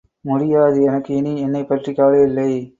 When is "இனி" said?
1.15-1.41